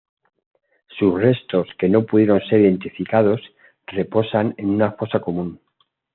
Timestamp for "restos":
1.13-1.67